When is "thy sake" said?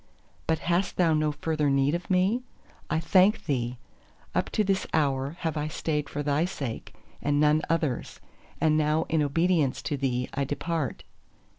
6.23-6.95